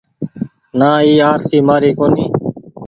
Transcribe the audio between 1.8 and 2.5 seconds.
ڪونيٚ۔